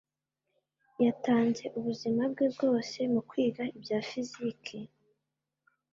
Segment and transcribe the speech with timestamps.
[1.03, 4.77] yatanze ubuzima bwe bwose mukwiga ibya fiziki.